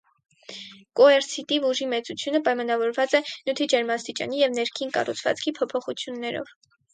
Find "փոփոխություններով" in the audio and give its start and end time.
5.61-6.53